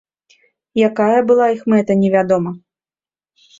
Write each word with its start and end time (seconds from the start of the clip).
Якая 0.87 1.19
была 1.33 1.45
іх 1.57 1.61
мэта, 1.75 1.99
невядома. 2.01 2.57